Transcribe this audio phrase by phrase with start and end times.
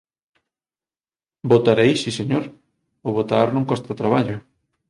[1.51, 2.45] Votarei si señor,
[3.07, 4.37] o votar non costa traballo.